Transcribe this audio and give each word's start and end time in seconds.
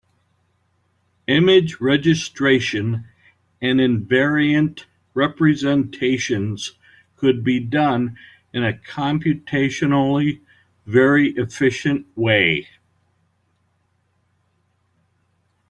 Image 1.27 1.79
registration 1.79 3.05
and 3.61 3.79
invariant 3.79 4.85
representations 5.13 6.71
could 7.15 7.35
both 7.35 7.45
be 7.45 7.59
done 7.59 8.17
in 8.51 8.63
a 8.63 8.73
computationally 8.73 10.39
very 10.87 11.33
efficient 11.33 12.07
way. 12.17 12.67